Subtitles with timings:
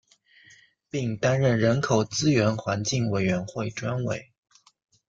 [0.89, 4.31] 并担任人口资源环境委员会专委。